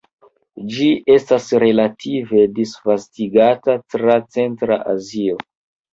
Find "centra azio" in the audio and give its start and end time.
4.39-5.39